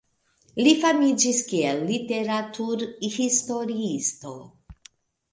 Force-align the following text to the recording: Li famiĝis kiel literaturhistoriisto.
Li 0.67 0.71
famiĝis 0.83 1.41
kiel 1.49 1.83
literaturhistoriisto. 1.89 4.33